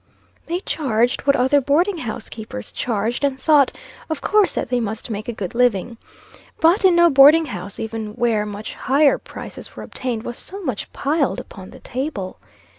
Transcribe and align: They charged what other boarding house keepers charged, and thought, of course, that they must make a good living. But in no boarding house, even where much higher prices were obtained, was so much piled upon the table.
They 0.47 0.61
charged 0.61 1.27
what 1.27 1.35
other 1.35 1.61
boarding 1.61 1.99
house 1.99 2.27
keepers 2.27 2.71
charged, 2.71 3.23
and 3.23 3.39
thought, 3.39 3.71
of 4.09 4.19
course, 4.19 4.55
that 4.55 4.69
they 4.69 4.79
must 4.79 5.11
make 5.11 5.27
a 5.27 5.31
good 5.31 5.53
living. 5.53 5.97
But 6.59 6.83
in 6.83 6.95
no 6.95 7.11
boarding 7.11 7.45
house, 7.45 7.79
even 7.79 8.15
where 8.15 8.43
much 8.47 8.73
higher 8.73 9.19
prices 9.19 9.75
were 9.75 9.83
obtained, 9.83 10.23
was 10.23 10.39
so 10.39 10.59
much 10.63 10.91
piled 10.91 11.39
upon 11.39 11.69
the 11.69 11.79
table. 11.81 12.39